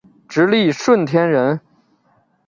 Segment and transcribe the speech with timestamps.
[0.27, 1.61] 直隶顺天人。